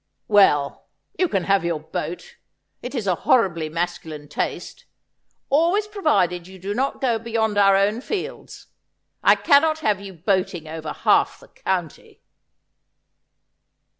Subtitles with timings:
[0.27, 0.87] 'Well,
[1.19, 2.37] you can have your boat—
[2.81, 4.85] it is a horribly masculine taste—
[5.51, 8.65] always provided you do not go beyond our own fields.
[9.23, 12.19] I cannot have you boating over half the county.'